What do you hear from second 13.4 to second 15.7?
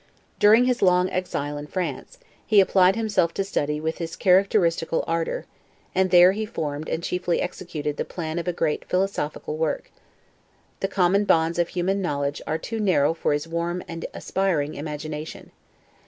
warm and aspiring imagination.